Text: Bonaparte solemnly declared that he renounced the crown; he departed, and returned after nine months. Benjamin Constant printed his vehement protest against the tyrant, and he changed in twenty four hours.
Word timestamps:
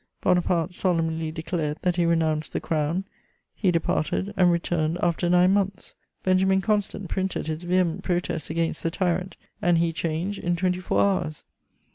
Bonaparte 0.21 0.73
solemnly 0.73 1.31
declared 1.31 1.77
that 1.83 1.95
he 1.95 2.07
renounced 2.07 2.53
the 2.53 2.59
crown; 2.59 3.05
he 3.53 3.69
departed, 3.69 4.33
and 4.35 4.51
returned 4.51 4.97
after 4.99 5.29
nine 5.29 5.53
months. 5.53 5.93
Benjamin 6.23 6.59
Constant 6.59 7.07
printed 7.07 7.45
his 7.45 7.61
vehement 7.61 8.01
protest 8.01 8.49
against 8.49 8.81
the 8.81 8.89
tyrant, 8.89 9.35
and 9.61 9.77
he 9.77 9.93
changed 9.93 10.39
in 10.39 10.55
twenty 10.55 10.79
four 10.79 11.01
hours. 11.01 11.43